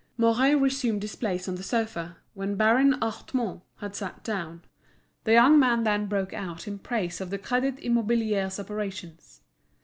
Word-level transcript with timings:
Mouret 0.17 0.55
resumed 0.55 1.03
his 1.03 1.15
place 1.15 1.47
on 1.47 1.53
the 1.53 1.61
sofa, 1.61 2.17
when 2.33 2.55
Baron 2.55 2.93
Hartmann 3.03 3.61
had 3.81 3.95
sat 3.95 4.23
down; 4.23 4.63
the 5.25 5.33
young 5.33 5.59
man 5.59 5.83
then 5.83 6.07
broke 6.07 6.33
out 6.33 6.67
in 6.67 6.79
praise 6.79 7.21
of 7.21 7.29
the 7.29 7.37
Crédit 7.37 7.77
Immobilier's 7.83 8.59
operations. 8.59 9.41